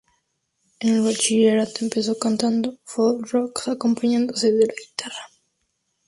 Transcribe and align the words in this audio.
En 0.79 0.95
el 0.95 1.03
bachillerato, 1.03 1.73
empezó 1.81 2.17
cantando 2.17 2.79
folk-rock, 2.85 3.67
acompañándose 3.67 4.51
de 4.51 4.65
la 4.65 4.73
guitarra. 4.73 5.29